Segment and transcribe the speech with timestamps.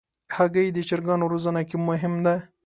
[0.35, 2.35] هګۍ د چرګانو روزنه کې مهم ده.